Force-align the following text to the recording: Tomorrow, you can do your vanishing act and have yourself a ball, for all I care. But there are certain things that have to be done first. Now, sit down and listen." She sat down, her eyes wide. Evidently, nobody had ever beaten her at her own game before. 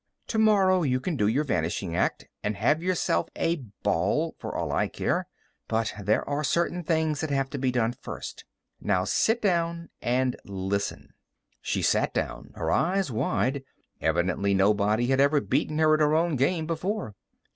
Tomorrow, 0.25 0.81
you 0.81 0.99
can 0.99 1.15
do 1.15 1.27
your 1.27 1.43
vanishing 1.43 1.95
act 1.95 2.27
and 2.41 2.55
have 2.57 2.81
yourself 2.81 3.29
a 3.35 3.57
ball, 3.83 4.33
for 4.39 4.55
all 4.55 4.71
I 4.71 4.87
care. 4.87 5.27
But 5.67 5.93
there 6.01 6.27
are 6.27 6.43
certain 6.43 6.83
things 6.83 7.21
that 7.21 7.29
have 7.29 7.51
to 7.51 7.59
be 7.59 7.71
done 7.71 7.91
first. 7.93 8.43
Now, 8.79 9.03
sit 9.03 9.43
down 9.43 9.89
and 10.01 10.35
listen." 10.43 11.13
She 11.61 11.83
sat 11.83 12.15
down, 12.15 12.49
her 12.55 12.71
eyes 12.71 13.11
wide. 13.11 13.63
Evidently, 13.99 14.55
nobody 14.55 15.05
had 15.05 15.19
ever 15.19 15.39
beaten 15.39 15.77
her 15.77 15.93
at 15.93 15.99
her 15.99 16.15
own 16.15 16.35
game 16.35 16.65
before. 16.65 17.13